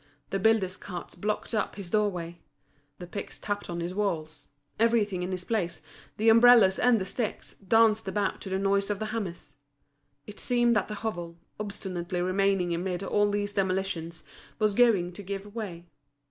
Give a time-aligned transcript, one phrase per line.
[0.31, 2.39] The builder's carts blocked up his doorway;
[2.97, 5.79] the picks tapped on his walls; everything in his place,
[6.17, 9.57] the umbrellas and the sticks, danced about to the noise of the hammers.
[10.25, 14.23] It seemed that the hovel, obstinately remaining amid all these demolitions,
[14.57, 15.85] was going to give way.